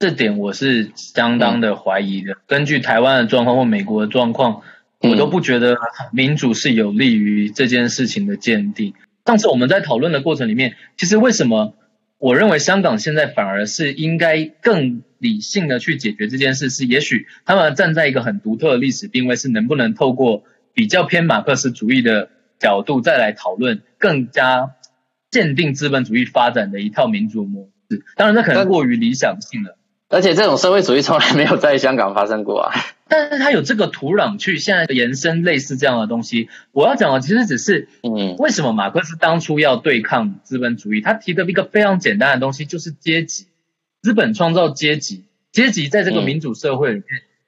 [0.00, 2.34] 这点我是相当的怀疑的。
[2.48, 4.62] 根据台湾的状况或美国的状况。
[5.10, 5.76] 我都不觉得
[6.12, 8.94] 民主是有利于这件事情的鉴定。
[9.24, 11.74] 上次我们在讨论的过程里面，其实为什么
[12.18, 16.70] 我认为香港现在反而是应该更理性的去解决这件事？
[16.70, 24.72] 是也许他们站在一个很独特的历史定位，是能不能透过比较偏马克思主义的角度再来讨论更加
[25.30, 28.02] 鉴定资本主义发展的一套民主模式？
[28.16, 29.78] 当然，那可能过于理想性了。
[30.14, 32.72] 而且这种社会主义从来没有在香港发生过啊。
[33.08, 36.48] 但是它有这个土壤去现在延伸类似这样的东西。
[36.72, 41.00] 我要讲的其实只是，嗯，为什么马克思当初要对抗资本主义？
[41.00, 43.46] 他提的一个非常简单的东西就是阶级。
[44.02, 47.04] 资本创造阶级，阶级在这个民主社会里面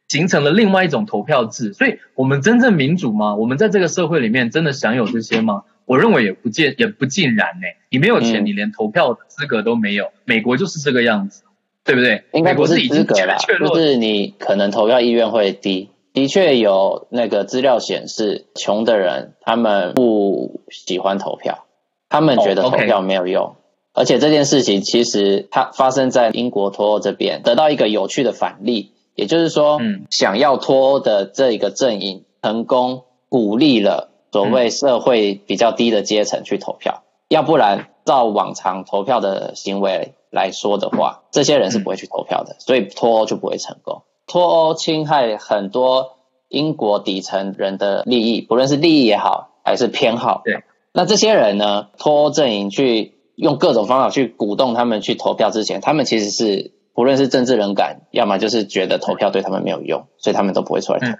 [0.08, 1.72] 形成了另外一种投票制。
[1.72, 3.34] 所以，我们真正民主吗？
[3.36, 5.62] 我们在这个社会里面真的享有这些吗？
[5.84, 7.66] 我认为也不尽也不尽然呢。
[7.90, 10.10] 你没有钱，你连投票的资格都没有。
[10.24, 11.42] 美国就是这个样子，
[11.86, 12.24] 对不对？
[12.32, 15.88] 应该不是资格啦，就是你可能投票意愿会低。
[16.12, 21.66] 的确有那个资料显示，穷的人他们不喜欢投票，
[22.08, 23.44] 他们觉得投票没有用。
[23.44, 23.54] Oh.
[23.92, 44.02] 而且这件事情其实它发生在英国脱欧这边，得到一个有趣的反例，也就是说，嗯，想要脱欧的这一个阵营成功鼓励了所谓社会比较低的阶层去投票，要不然照往常投票的行为来说的话，这些人是不会去投票的，所以脱欧就不会成功。
[44.26, 46.18] 脱欧侵害很多
[46.48, 50.42] 英国底层人的利益，不论是利益也好，还是偏好。
[50.44, 61.06] 对，那这些人呢，脱欧阵营去用各种方法去鼓动他们去投票之前，他们其实是不论是政治冷感，要么就是觉得投票对他们没有用，所以他们都不会出来投。
[61.06, 61.18] 嗯，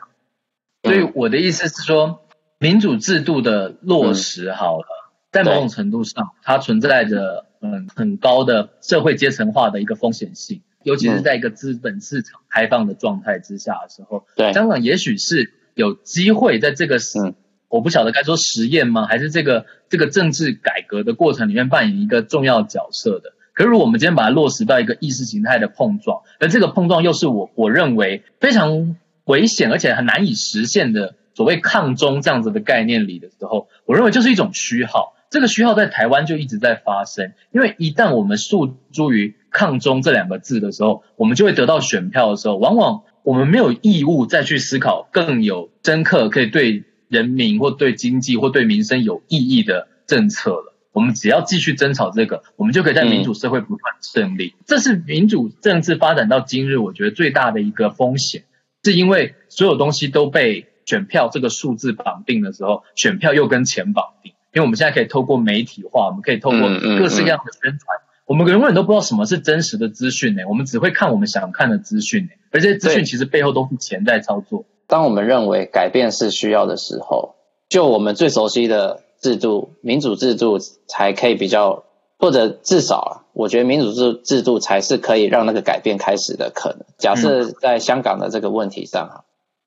[0.82, 2.20] 所以我的意思是说，
[2.58, 4.86] 民主制度的落实好了，
[5.32, 10.62] 在某种程度上，它存在着嗯很高的社会阶层化的一个风险性。
[10.82, 17.34] 尤其是在一个资本市场开放的状态之下的时候，对香港也许是有机会在这个，嗯，
[17.66, 19.04] 我不晓得该说实验吗？
[19.04, 23.32] 还是这个这个政治改革的过程里面扮演一个重要角色的。
[23.52, 35.15] 可是如果我们今天把它落实到一个意识形态的碰撞，而这个碰撞又是我我认为非常危险而且很难以实现的所谓抗中这样子的概念里的时候，我认为就是一种虚耗。
[35.36, 50.74] 这个需要在台湾就一直在发生，因为一旦我们诉诸于抗中这两个字的时候，我们就会得到选票的时候，往往我们没有义务再去思考更有深刻可以对人民或对经济或对民生有意义的政策了。
[50.92, 54.54] 我们只要继续争吵这个，我们就可以在民主社会不断胜利。
[54.64, 58.44] 这是民主政治发展到今日，我觉得最大的一个风险，
[58.84, 64.32] 是因为所有东西都被选票这个数字绑定的时候，选票又跟钱绑定。
[64.56, 66.60] 因为我们现在可以透过媒体化，我们可以透过
[66.98, 70.44] 各式各样的宣传，嗯嗯嗯、我们永远都不知道什么是真实的资讯呢？
[70.48, 74.64] 我们只会看我们想看的资讯呢，而这些资讯其实背后都是钱在操作。
[74.86, 77.34] 当我们认为改变是需要的时候，
[77.68, 81.84] 就我们最熟悉的制度——民主制度，才可以比较，
[82.18, 86.86] 或者至少啊，我觉得民主制制度才是可以让那个改变开始的可能。
[86.96, 89.24] 假设在香港的这个问题上哈，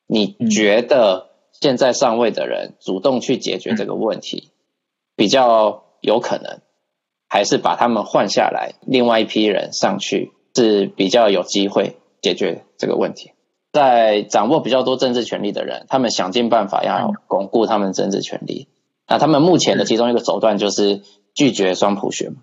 [0.08, 4.50] 你觉得现在上位的人主动去解决这个问题？
[5.20, 6.62] 比较有可能，
[7.28, 13.34] 还是把他们换下来，另外一批人上去是比较有机会解决这个问题。
[13.74, 18.70] 在掌握比较多政治权力的人，他们想尽办法要巩固他们政治权力。
[19.10, 21.02] 那他们目前的其中一个手段就是
[21.34, 22.38] 拒绝双普选，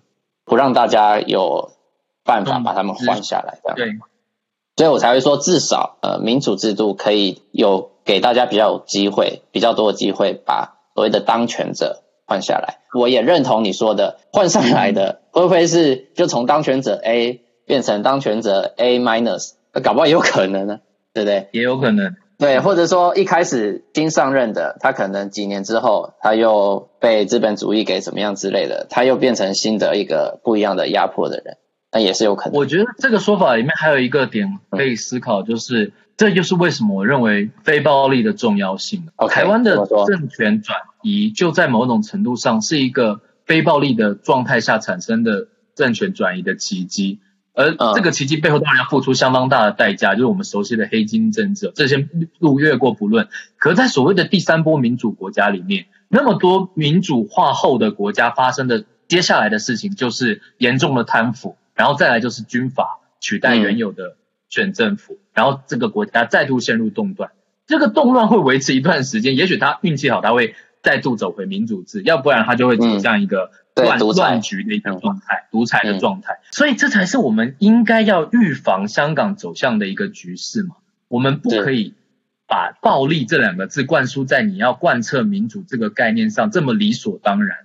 [0.45, 1.71] 不让大家有
[2.23, 3.59] 办法把他们换下来。
[3.63, 3.99] 这样，对，
[4.75, 12.03] 所以我才会说，至少呃，民主制度可以有给大家比较有机会，比较多的机会，把所谓的当权者。
[12.27, 19.53] 换下来，我也认同你说的，换上来的会不会是就从当权者 A 变成当权者 A minus？
[19.81, 20.79] 搞不好也有可能呢，
[21.13, 21.47] 对不对？
[21.51, 31.57] 也有可能，对，或者说一开始新上任的，他可能几年之后他又被资本主义给怎么样之类的，他又变成新的一个不一样的压迫的人，
[31.97, 32.59] 那也是有可能。
[32.59, 35.85] 我觉得这个说法里面还有一个点可以思考，就是。
[35.85, 39.07] 嗯这就是为什么我认为非暴力的重要性。
[39.17, 47.19] Okay, 台湾的政权转移就在某种程度上是一个非暴力的状态下产生的政权转移的奇迹，
[47.53, 53.27] 而这个奇迹背后当然要付出相当大的代价，就是我们熟悉的黑金政治，这些路越过不论。
[53.59, 64.17] 可在所谓的第三波民主国家里面，那么多民主化后的国家发生的接下来的事情，就是严重的贪腐，然后再来就是军阀取代原有的。
[64.49, 67.31] 选政府，然后这个国家再度陷入动乱，
[67.65, 69.35] 这个动乱会维持一段时间。
[69.35, 76.39] 也许他运气好，他会再度走回民主制；要不然他就会走向一个乱乱局的一个状态，独裁的状态。
[76.53, 80.77] 所以这才是我们应该要预防香港走向的一个局势嘛。
[81.09, 81.93] 我们不可以
[82.47, 87.57] 把暴力这两个字灌输在你要贯彻民主这个概念上，这么理所当然，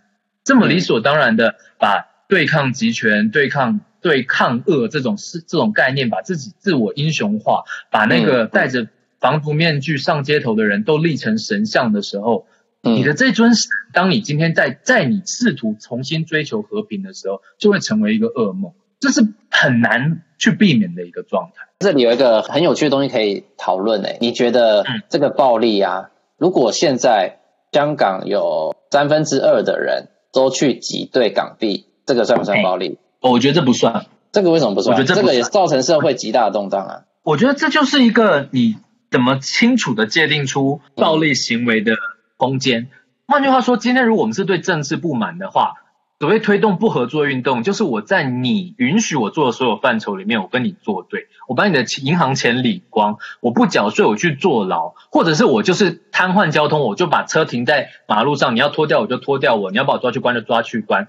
[0.43, 3.83] 这么理所当然的把对抗集权、对抗。
[4.03, 8.89] 对抗恶这种是这种概念，把自己自我英雄化，把那个戴着
[9.21, 12.47] 防毒面具上街头的人都立成神像的时候，
[12.83, 21.69] 嗯、你的这尊神，当你今天在在你试图重新追求和平的时候，就会成为一个噩梦，这是很难去避免的一个状态。
[21.79, 27.39] 这里有一个很有趣的东西可以讨论诶，你觉得这个暴力啊，如果现在
[27.71, 32.99] 香港有三分之二的人都去挤兑港币，这个算不算暴力？
[33.23, 34.97] 我觉得这不算，这个为什么不算？
[34.97, 37.03] 我觉得这，这个也造成社会极大的动荡啊。
[37.23, 38.77] 我觉得这就是一个你
[39.11, 41.95] 怎么清楚的界定出暴力行为的
[42.37, 42.89] 空间。
[43.27, 45.75] 换句话说，今天如果我们是对政治不满的话，
[46.19, 61.09] 所谓推动不合作运动，就是我在你允许我做的所有范畴里面，我跟你作对，我把你的银行钱理光，我不缴税，我去坐牢，或者是我就是瘫痪交通，我就把车停在马路上，你要拖掉我就拖掉我，你要把我抓去关就抓去关，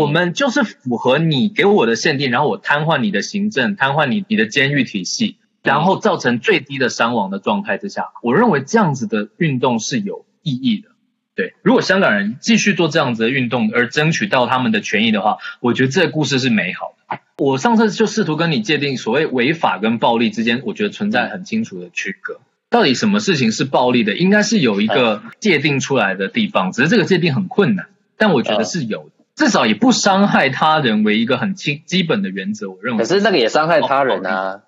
[0.00, 10.88] 我们就是符合你给我的限定，然后我瘫痪你的行政，瘫痪你你的监狱体系，然后造成最低的伤亡的状态之下，我认为这样子的运动是有意义的。
[11.34, 17.18] 对，如果香港人继续做这样子的运动而争取到他们的权益的话，我觉得这个故事是美好的。
[17.38, 22.40] 我上次就试图跟你界定所谓违法跟暴力之间，我觉得存在很清楚的区隔。
[22.68, 27.86] 到底什么事情是暴力的，应该是有一个界定出来的地方，只是这个界定很困难。
[28.18, 32.70] 但我觉得是有的，至少以不伤害他人为一个很基基本的原则。
[32.70, 34.62] 我认为，可是那个也伤害他人啊。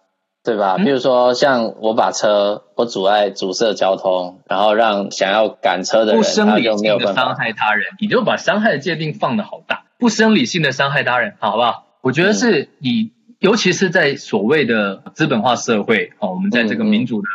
[0.47, 0.77] 对吧？
[0.77, 9.85] 比如说，像我把车，我阻碍阻塞交通，然后让想要赶车的人，不生理性的伤害他人，你就把伤害的界定放的好大。
[9.99, 11.87] 不生理性的伤害他人，好不好？
[12.03, 17.29] 我觉得是你，尤其是在所谓的资本化社会，哦，我们在这个民主的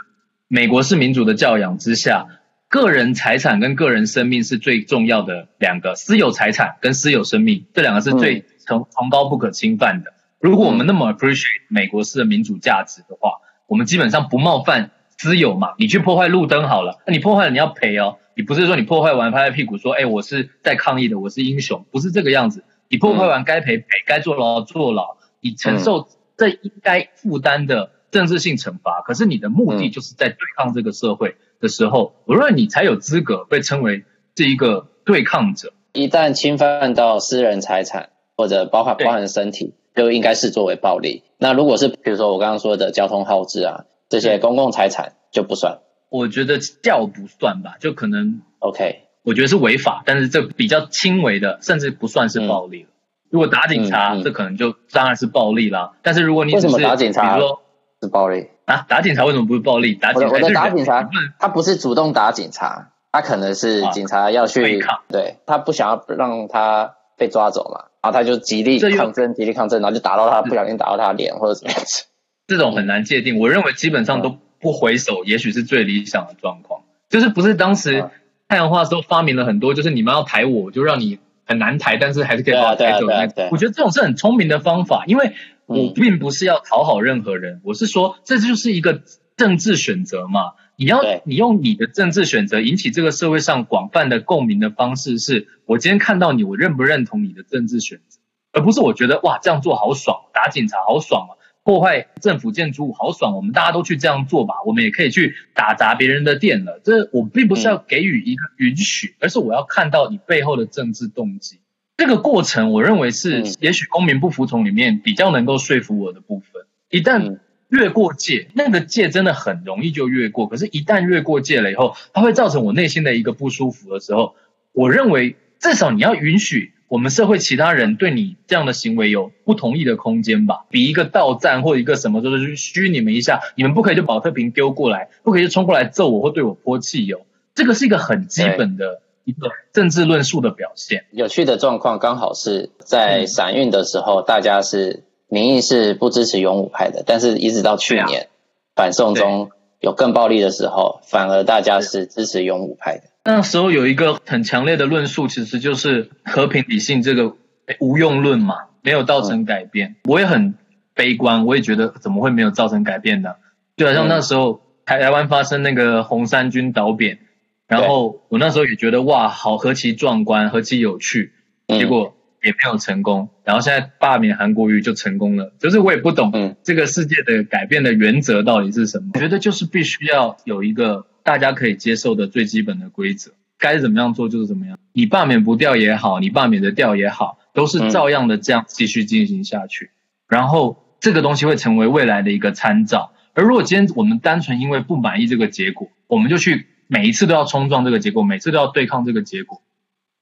[0.48, 2.28] 美国式民主的教养之下，
[2.70, 10.14] 个人财产跟个人生命是最重要的两个，私有财产跟私有生命这两个是最崇崇高不可侵犯的。
[10.40, 15.74] 如果我们那么 appreciate 美国式的民主价值的话，我们基本上不冒犯私有嘛。
[15.80, 18.20] 你去破坏路灯好了，那你破坏了你要赔哦。
[18.36, 22.64] 你不是说你破坏完拍拍屁股说，哎，我是在抗议的，我是英雄，不是这个样子。
[22.88, 29.02] 你破坏完该赔赔，该坐牢坐牢，你承受这应该负担的政治性惩罚。
[29.02, 34.04] 可是你的目的就是在对抗这个社会的时候，我认为你才有资格被称为
[34.36, 35.74] 这一个对抗者。
[35.94, 39.74] 一旦侵犯到私人财产或者包含包含身体。
[39.96, 41.24] 就应该视作为暴力。
[41.40, 45.80] 那如果是比如说我刚刚说的交通号志啊，这些公共财产就不算。
[46.10, 49.02] 我觉得叫不算吧，就可能 OK。
[49.24, 52.90] 我觉得是违法，但是这比较轻微的，甚至不算是暴力了。
[52.90, 52.96] 嗯、
[53.32, 55.92] 如果打警察，嗯嗯、这可能就当然是暴力啦。
[56.02, 57.62] 但是如果你只是为什么打警察，比如说
[58.02, 58.86] 是暴力啊？
[58.88, 59.96] 打警察为什么不是暴力？
[59.96, 67.86] 打警察，我的打警察，他不是主动打警察，他可能是警察要去，啊、对他不想要让他被抓走嘛。
[68.02, 72.06] 然后他就极力抗争，极力抗争，然后就打到他，不小心打到他脸或者怎么样子。
[72.48, 76.82] 这种很难界定，我认为基本上都不回首，也许是最理想的状况。
[77.10, 78.06] 就是不是当时
[78.48, 83.08] 太阳花的时候发明了很多，就是你们要抬我，就让你很难抬，但是还是可以把我抬走。
[83.52, 85.34] 我觉得这种是很聪明的方法，因为
[85.70, 89.04] 我并不是要讨好任何人，我是说这就是一个
[89.38, 90.54] 政治选择嘛。
[90.76, 98.20] 你要你用你的政治选择引起这个社会上广泛的共鸣的方式，是我今天看到你，我认不认同你的政治选择，
[98.52, 101.32] 而不是我觉得哇这样做好爽，打警察好爽啊，
[101.64, 106.82] 破坏政府建筑物好爽，我们大家都去这样做吧，我们也可以去打砸别人的店了。
[106.84, 111.60] 这我并不是要给予一个允许，而是我要看到你背后的政治动机。
[112.00, 116.64] 这个过程，我认为是也许公民不服从里面比较能够说服我的部分。
[116.90, 120.48] 一旦越过界，那个界真的很容易就越过。
[120.48, 124.36] 可是，一旦越过界了以后，它会造成我内心的一个不舒服的时候，
[124.72, 130.68] 我认为至少你要允许我们社会其他人对你这样的行为有不同意的空间吧。
[130.70, 137.26] 比一个到站或一个什么，就是嘘你们一下，你们不可以就保特瓶丢过来，不可以就冲过来揍我或对我泼汽油。
[137.54, 141.06] 这个是一个很基本的一个政治论述的表现。
[141.12, 145.04] 有趣的状况刚好是在闪运的时候，大家是。
[145.32, 148.30] 民意是不支持勇武派的，但是一直到去年
[148.76, 153.04] 反送中有更暴力的时候，反而大家是支持勇武派的。
[153.26, 157.36] 那时候有一个很强烈的论述，其实就是和平理性这个
[157.80, 159.98] 无用论嘛，没有造成改变。
[160.06, 160.56] 我也很
[160.96, 163.36] 悲观，我也觉得怎么会没有造成改变呢？
[163.78, 167.20] 就好像那时候台台湾发生那个红三军倒扁，
[167.70, 171.32] 然后我那时候也觉得哇，好何其壮观，何其有趣，
[171.70, 172.18] 结果。
[172.42, 179.10] 也没有成功，然后现在罢免韩国瑜就成功了，就是我也不懂这个世界的改变的原则到底是什么？
[179.14, 184.80] 我觉得就是必须要有一个大家可以接受的最基本的规则，该怎么样做就是怎么样。
[184.94, 189.92] 你罢免不掉也好，你罢免的掉也好，都是照样的这样继续进行下去。
[190.30, 193.12] 然后这个东西会成为未来的一个参照。
[193.34, 199.62] 而如果今天我们单纯因为不满意这个结果，我们就去每一次都要冲撞这个结果，每次都要对抗这个结果。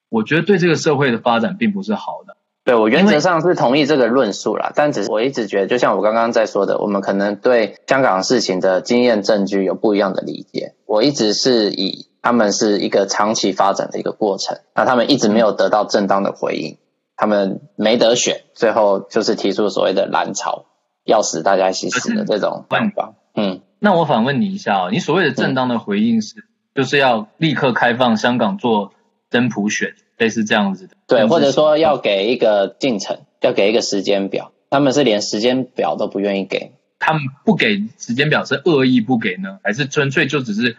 [0.10, 2.36] 我觉得对这个社会的发展并不是好的。
[2.66, 10.76] 对，我原则上是同意这个论述啦，但只是我一直觉得，就像我刚刚在说的，我们可能对香港事情的经验证据有不一样的理解。
[10.86, 16.78] 我一直是以他们是一个长期发展的一个过程，那他们一直没有得到正当的回应。
[17.16, 20.66] 他们没得选，最后就是提出所谓的蓝潮，
[21.06, 23.16] 要死大家一起死的这种办法。
[23.34, 26.44] 嗯，那我反问你一下哦，你所谓的正当的回应是，嗯、
[26.78, 28.94] 就是要立刻开放香港做
[29.32, 30.96] 真普选，类似这样子的？
[31.08, 36.74] 对，或者说要给一个进程，要给一个时间表，他们是连时间表都不愿意给。
[37.00, 40.78] 他们不给时间表是恶意不给呢，还是纯粹就只是？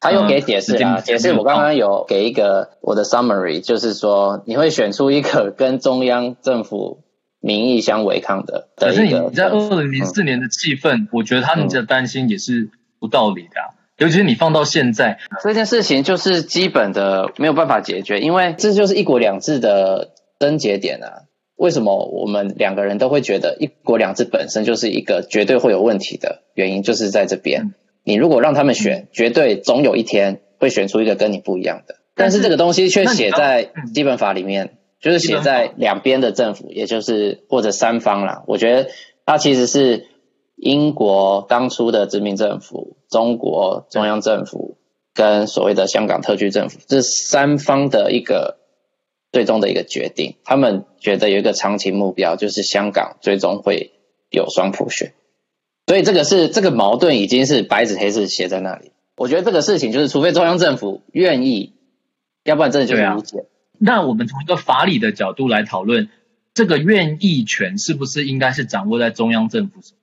[0.00, 7.02] 他又给解释啊，解释我刚刚有给一个我的 summary，就是说你会选出一个 跟中央政府
[7.40, 8.68] 民意相违抗的。
[8.76, 12.68] 可是你在二零零四年的气氛，嗯、我觉得他们的担心也是
[13.00, 13.77] 不道理的啊。
[13.98, 21.28] 尤其是你放到现在，这件事情就是基本的没有办法解决，因为这就是一国两制的症结点啊。
[21.56, 27.62] 为什么我们两个人都会觉得一国两制本身就是一个绝对会有问题的原因，就是在这边。
[27.62, 27.74] 嗯
[28.04, 31.96] 你如果让他们选，绝对总有一天会选出一个跟你不一样的。
[32.14, 38.44] 但是这个东西却写在基本法里面，就是写在两边的政府，也就是或者三方啦。
[38.46, 38.88] 我觉得
[39.26, 40.06] 它其实是
[40.60, 44.76] 英国当初的殖民政府、中国中央政府
[45.14, 48.58] 跟所谓的香港特区政府这三方的一个
[49.30, 50.34] 最终的一个决定。
[50.44, 53.92] 他们觉得有一个长期目标，就是香港最终会
[54.30, 55.14] 有双普选。
[55.86, 58.92] 所以这个是这个矛盾已经是白纸黑字写在那里。
[59.16, 61.72] 我觉得这个事情就是，除非中央政府愿意，
[62.44, 63.46] 要不然真的就是无解。
[63.78, 66.08] 那我们从一个法理的角度来讨论，
[66.52, 69.97] 这个愿意权是不是应该是掌握在中央政府手上？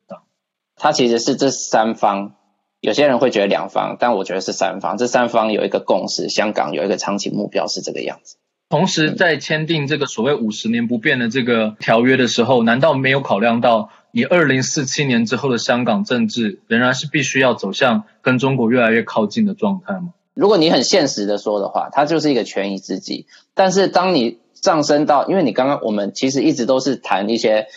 [0.76, 2.36] 它其实是这三方，
[2.80, 4.98] 有些人会觉得两方，但我觉得是三方。
[4.98, 8.38] 这三方有一个共识，香港有一个长期目标是这个样子。
[8.70, 13.90] 同时，在签订这个所谓五十年不变的这个条约的时候，难道没有考量到？
[14.12, 20.14] 你二零四七年之后的香港政治，仍然是必须要走向跟中国越来越靠近的状态吗？
[20.34, 23.28] 如果你很现实的说的话，它就是一个权宜之计。
[23.54, 27.68] 但是当你上升到，因为你刚刚我们其实一直都是谈一些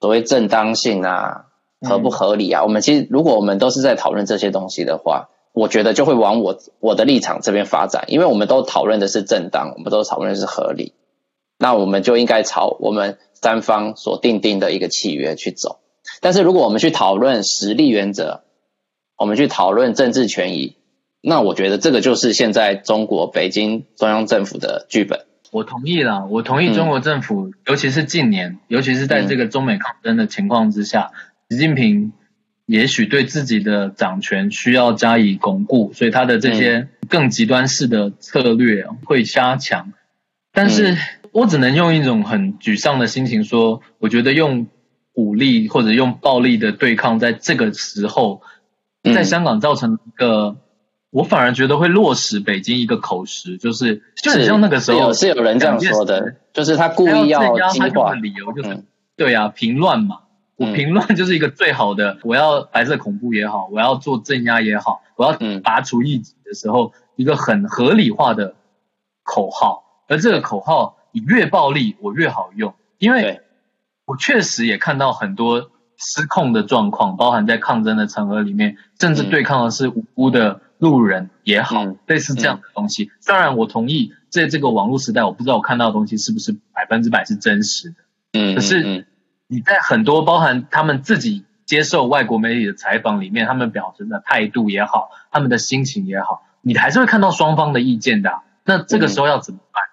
[0.00, 1.46] 所谓正当性啊、
[1.80, 2.62] 合不合理啊。
[2.62, 10.92] 嗯、我们其实如果我们都是在讨论这些东西的话，我觉得就会往我我的立场这边发展，因为我们都讨论的是正当，我们都讨论的是合理，
[11.58, 13.18] 那我们就应该朝我们。
[13.42, 15.78] 三方所定定的一个契约去走，
[16.20, 18.42] 但是如果我们去讨论实力原则，
[19.16, 20.76] 我们去讨论政治权益，
[21.22, 25.24] 那我觉得这个就是现在中国北京中央政府的剧本。
[25.52, 32.12] 我同意了，我同意中国政府，嗯、尤其是近年，尤其是在这个中美抗争的情况之下，嗯、习近平
[32.64, 39.92] 也许对自己的掌权需要加以巩固，所以他的这些更极端式的策略会加强，
[40.52, 40.94] 但是。
[40.94, 40.98] 嗯
[41.32, 44.66] 我只能用一种很沮丧的心情说，我觉得用
[45.14, 48.42] 武力或者用暴力的对抗，在这个时候，
[49.04, 50.56] 在香港造成一个，嗯、
[51.10, 58.86] 我反而觉得会落实北京一个口实，就是就很像那个时候是有，是有人这样说的，就是他故意要激化，理由就是、嗯、
[59.16, 60.22] 对啊，平乱嘛，
[60.60, 68.54] 我评论 就是一个最好的，我要白色恐怖也好，我要做镇压也好，我要拔除异己的时候，一个很合理化的
[69.24, 70.96] 口号，而这个口号。
[71.12, 73.40] 你越暴力，我越好用，因为
[74.04, 83.10] 我确实也看到很多失控的状况，包含在抗争的场合里面，甚至对抗的是无辜的路人也好，嗯、类似这样的东西。
[83.26, 87.96] 当然，我同意在这个网络时代，我不知道我看到的东西是不是百分之百是真实的。
[88.34, 89.08] 嗯，可是
[89.50, 98.40] 你在很多包含他们自己接受外国媒体的采访里面，他们表示的态度也好，他们的心情也好，你还是会看到双方的意见的。
[98.64, 99.82] 那这个时候要怎么办？
[99.84, 99.86] 嗯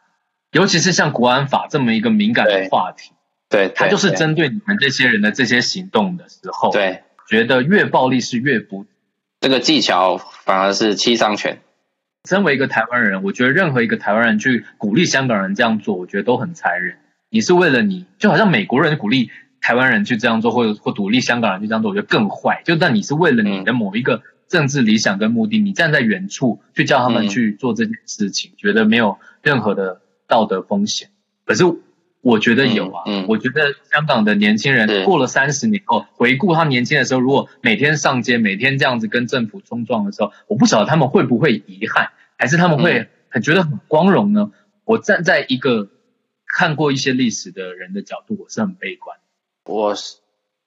[0.54, 3.12] 尤其是像国安法这么一个敏感的话题，
[3.50, 8.86] 对，它就是针对你们这些人的这些行动的时候，对，觉得越暴力是越不，
[9.42, 11.60] 这个技巧反而是七伤拳。
[12.24, 16.98] 身为一个台湾人，我觉得任何一个台湾人去鼓励香港人这样做，我觉得都很残忍。
[17.30, 19.30] 你是为了你，就好像美国人鼓励
[19.68, 22.62] 台湾人去这样做，或者或独立香港人去这样做，我觉得更坏。
[22.64, 30.02] 就但你是为了你的某一个政治理想跟目的，嗯、你站在远处去叫他们去做这件事情，嗯、觉得没有任何的。
[30.30, 31.08] 道德风险，
[31.46, 31.64] 可是
[32.20, 33.04] 我觉得有啊。
[33.30, 44.52] 我觉得香港的年轻人过了三十年后，回顾他年轻的时候，如果每天上街，每天这样子跟政府冲撞的时候，我不晓得他们会不会遗憾，还是他们会很觉得很光荣呢？
[44.84, 45.88] 我站在一个
[46.46, 49.18] 看过一些历史的人的角度，我是很悲观。
[49.68, 50.18] 我是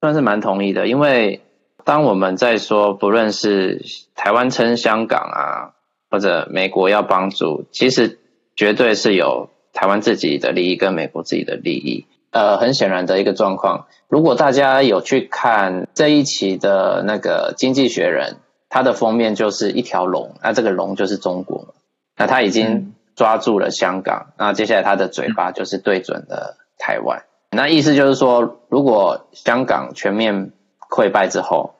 [0.00, 1.40] 算是蛮同意的，因为
[1.84, 3.82] 当我们在说，不论是
[4.14, 5.74] 台湾称香港啊，
[6.10, 8.18] 或者美国要帮助，其实。
[8.56, 13.86] 绝对是有台湾自己的利益跟美国自己的利益，呃，很显然的一个状况。
[14.06, 18.32] 如果大家有去看这一期的那个《经济学人》，
[18.68, 21.74] 它的封面就是一条龙，那这个龙就是中国，
[22.18, 27.22] 那他已经抓住了香港，那接下来他的嘴巴就是对准了台湾。
[27.50, 30.52] 那意思就是说，如果香港全面
[30.88, 31.74] 溃败之后，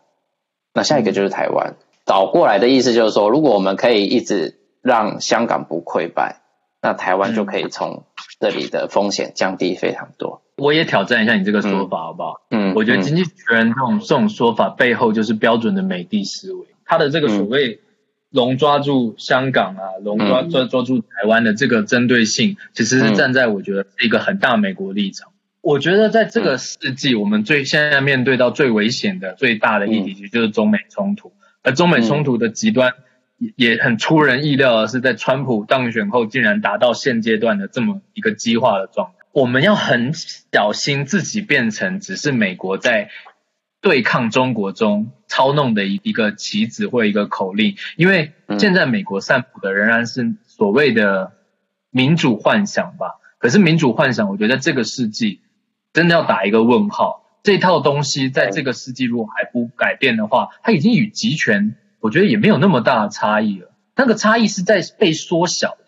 [0.74, 1.76] 那下一个就是台湾。
[2.04, 6.40] 倒过来的意思就是说，如果我们可以一直让香港不溃败，
[6.82, 8.04] 那台湾就可以从
[8.40, 10.42] 这里的风险降低非常多。
[10.56, 12.40] 我也挑战一下你这个说法，好不好？
[12.50, 17.80] 嗯，我觉得经济学人这种这种说法背后就是标准的美帝思维，他的这个所谓
[18.30, 25.29] 龙抓住香港啊，龙抓抓抓住台湾的这个针对性，其实是站在我觉得是一个很大美国立场。
[25.62, 31.32] 我觉得在这个世纪，我们最现在面对到最危险的、最大的议题，其实就是中美冲突。
[31.62, 32.94] 而中美冲突的极端
[33.56, 39.26] 也很出人意料的是，在川普当选后，竟然达到现阶段的这么一个激化的状态。
[39.32, 43.10] 我们要很小心自己变成只是美国在
[43.82, 51.32] 对抗中国中操弄的一一个棋子或一个口令，因为现在美国散布的仍然是所谓的
[51.90, 53.20] 民主幻想吧。
[53.38, 55.40] 可是民主幻想，我觉得在这个世纪
[55.92, 57.18] 真的要打一个问号。
[57.42, 63.72] 这套东西在这个世纪如果还不改变的话，它已经与集权，我觉得也没有那么大的差异了。
[63.96, 65.86] 那个差异是在被缩小的，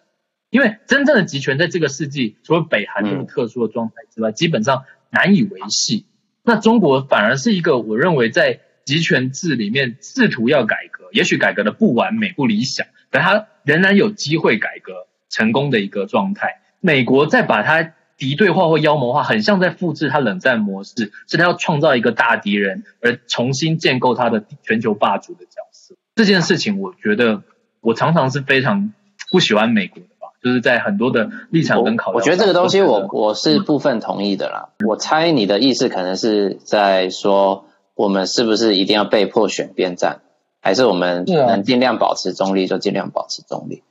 [0.48, 6.07] 因为真正的集权在这个世纪，除了北韩这么特殊的状态之外，基本上难以维系。
[6.42, 16.62] 那中国反而是一个我认为在集权制里面试图要改革，也许改革的不完美、不理想，但它仍然有机会改革成功的一个状态。
[16.80, 17.92] 美国再把它。
[18.23, 25.97] 敌对化或妖魔化，很像在复制他冷战模式，是他要创造一个大敌人，而重新建构他的全球霸主的角色。
[26.14, 27.43] 这件事情，我觉得
[27.81, 28.93] 我常常是非常
[29.33, 32.16] 不喜欢美国的吧，就是在很多的立场跟考虑。
[32.18, 34.68] 我觉得这个东西我，我我是部分同意的啦。
[34.79, 37.64] 嗯、我猜你的意思可能是在说，
[37.97, 40.20] 我们是不是一定要被迫选边站，
[40.61, 43.83] 还是我们能尽量保持中立就尽量保持中立？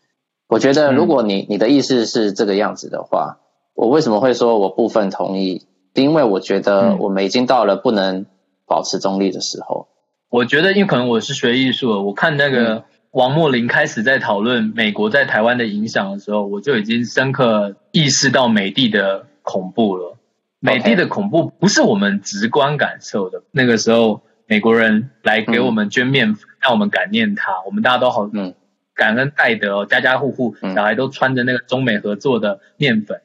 [0.47, 3.39] 我觉得，如果你你的意思是这个样子的话。
[3.73, 5.65] 我为什么会说我部分同意？
[5.93, 8.25] 因为我觉得我们已经到了不能
[8.65, 9.87] 保持中立的时候。
[10.29, 20.17] 我觉得，因为可能我是学艺术的，我看那个王墨林开始在讨论美国在台湾的影响的时候，我就已经深刻意识到美帝的恐怖了。
[20.59, 23.43] 美帝的恐怖不是我们直观感受的。
[23.51, 28.53] 那个时候，美国人来给我们捐面粉，让我们感念他，我们大家都好嗯
[28.93, 33.19] 感恩戴德，家家户户小孩都穿着那个中美合作的面粉。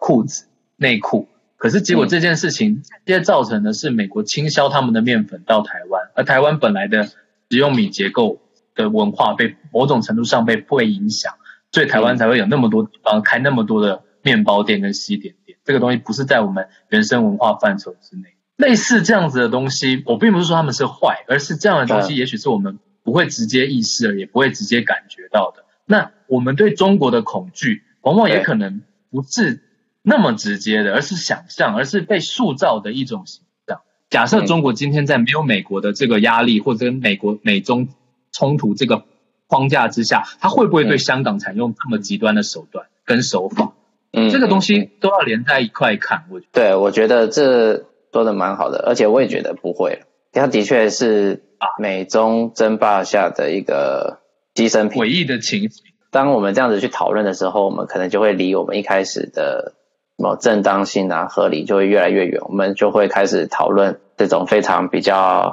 [0.00, 0.46] 裤子、
[0.76, 7.18] 内裤，可是结果这件事情，现在造成的是美国倾销他们的面粉到台湾，而台湾本来的食
[7.50, 8.40] 用米结构
[8.74, 11.34] 的文化被某种程度上被被影响，
[11.70, 15.58] 所以台湾才会有那么多地方开那么多的面包店跟西点店。
[15.62, 18.34] 这个东西不是在我们原生文化范畴之内。
[18.56, 25.64] 类似这样子的东西，我并不是说他们是坏，而是这样的东西，也许是我们不会直接意识，也不会直接感觉到的。
[25.84, 28.80] 那我们对中国的恐惧，往往也可能
[29.10, 29.62] 不是。
[30.02, 33.82] 那么直接的，而是想象，而是被塑造的一种形象。
[34.08, 37.88] 假设中国今天在没有美国的这个压力，或者跟美国美中
[38.32, 39.04] 冲突这个
[39.46, 43.72] 框架之下，他会不会对香港采用这么极端的手段跟手法？
[44.12, 46.24] 嗯，这个东西都要连在一块看。
[46.30, 50.02] 我觉得对，我觉得这说的蛮好的，而且我也觉得不会。
[50.32, 51.44] 它的确是
[51.78, 54.20] 美中争霸下的一个
[54.54, 55.84] 牺牲品，诡异的情形。
[56.10, 59.74] 当我们这样子去讨论的时候，我们可能就会离我们一开始的。
[60.20, 65.50] 什么正当性啊、合理就会越来越远，我们就会开始讨论这种非常比较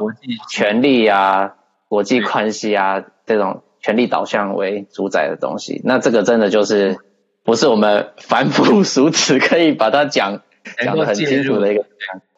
[0.50, 1.54] 权力啊、
[1.88, 5.80] 国际关系啊这种权力导向为主宰的东西。
[5.86, 6.98] 那这个真的就是
[7.46, 10.42] 不是我们凡夫俗子可以把它讲
[10.84, 11.86] 讲得很清楚的一个。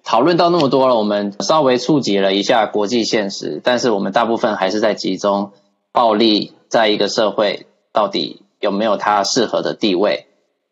[0.04, 5.52] 讨论到那么多了，我们稍微触及了一下国际现实，但是我们大部分还是在集中
[5.92, 10.28] 暴力在一个社会到底有没有它适合的地位。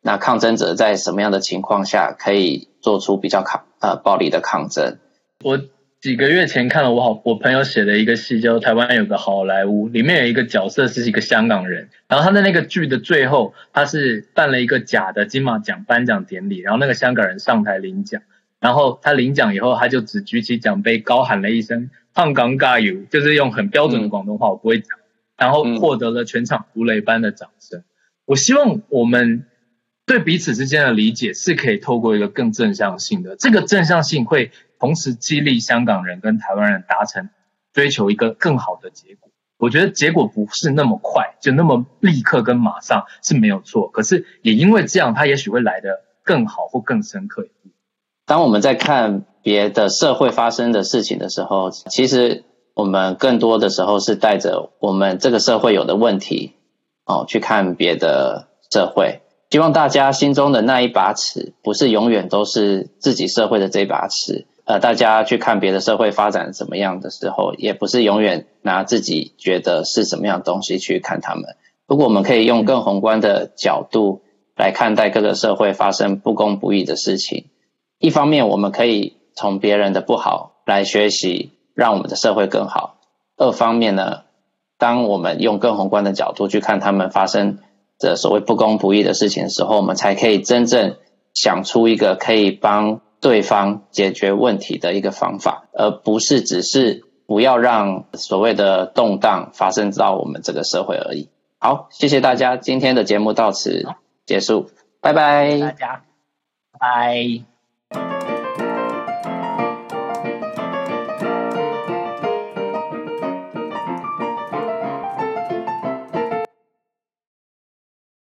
[0.07, 4.95] 那抗争者在什么样的情况下可以做出比较抗呃暴力的抗争？
[5.43, 5.59] 我
[5.99, 18.21] 几个月前看了我好我朋友写的一个戏，叫《台湾有个好莱坞》，里面有一个角色是一个香港人，然后他在那个剧的最后，他是办了一个假的金马奖颁奖典礼，然后那个香港人上台领奖，
[18.61, 24.87] 然后他领奖以后，他就只举起奖杯，高喊了一声“胖港加油”，就是用很标准的广东话，我不会讲，
[25.37, 27.83] 然后获得了全场如雷般的掌声。
[28.23, 29.43] 我希望我们。
[30.07, 37.29] 对彼此之间的理解是可以透过一个更正向性的，这个正向性会同时激励香港人跟台湾人达成
[37.73, 39.29] 追求一个更好的结果。
[39.59, 43.89] 我觉得结果不是那么快，就那么立刻跟马上是没有错。
[43.89, 47.45] 可是也因为这样，它也许会来得更好或更深刻。
[48.25, 52.45] 当我们在看别的社会发生的事情的时候，其实
[52.75, 56.53] 我们更多的时候是带着我们这个社会有的问题
[57.03, 59.21] 哦去看别的社会。
[59.49, 64.45] 希望大家心中的那一把尺，不是永远都是自己社会的这把尺。
[64.65, 71.55] 呃，大家去看别的社会发展怎么样的时候，也不是永远拿自己觉得是什么样东西去看他们。
[71.87, 74.23] 如果我们可以用更宏观的角度
[74.57, 77.45] 来看待各个社会发生不公不义的事情，
[77.99, 82.97] 一方面我们可以从别人的不好来学习，让我们的社会更好；
[83.37, 84.23] 二方面呢，
[84.77, 87.59] 当我们用更宏观的角度去看他们发生
[87.99, 90.97] 这所谓不公不义的事情的时候，我们才可以真正
[91.33, 101.29] 想出一个可以帮对方解决问题的一个方法，而不是只是不要让所谓的动荡发生到我们这个社会而已。
[101.59, 103.87] 好，谢谢大家，今天的节目到此
[104.25, 104.69] 结束，
[105.01, 105.59] 拜拜。
[105.59, 106.03] 大家，
[106.71, 107.56] 拜拜。